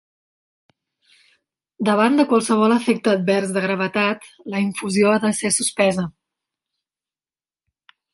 Davant 1.89 2.15
de 2.19 2.23
qualsevol 2.31 2.73
efecte 2.75 3.11
advers 3.17 3.53
de 3.57 3.63
gravetat, 3.65 4.25
la 4.55 4.61
infusió 4.63 5.11
ha 5.11 5.19
de 5.27 5.31
ser 5.41 5.53
suspesa. 5.59 6.07